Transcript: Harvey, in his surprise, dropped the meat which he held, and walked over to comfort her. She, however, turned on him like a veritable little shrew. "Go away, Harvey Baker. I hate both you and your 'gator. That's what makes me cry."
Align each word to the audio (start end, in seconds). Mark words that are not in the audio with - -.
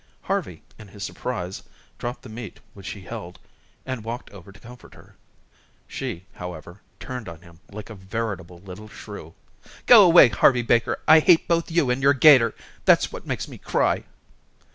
Harvey, 0.21 0.63
in 0.79 0.87
his 0.87 1.03
surprise, 1.03 1.61
dropped 1.99 2.23
the 2.23 2.27
meat 2.27 2.59
which 2.73 2.89
he 2.89 3.01
held, 3.01 3.37
and 3.85 4.03
walked 4.03 4.31
over 4.31 4.51
to 4.51 4.59
comfort 4.59 4.95
her. 4.95 5.15
She, 5.87 6.25
however, 6.33 6.81
turned 6.99 7.29
on 7.29 7.41
him 7.41 7.59
like 7.71 7.91
a 7.91 7.93
veritable 7.93 8.57
little 8.57 8.89
shrew. 8.89 9.35
"Go 9.85 10.03
away, 10.03 10.29
Harvey 10.29 10.63
Baker. 10.63 10.97
I 11.07 11.19
hate 11.19 11.47
both 11.47 11.69
you 11.69 11.91
and 11.91 12.01
your 12.01 12.15
'gator. 12.15 12.55
That's 12.83 13.11
what 13.11 13.27
makes 13.27 13.47
me 13.47 13.59
cry." 13.59 14.05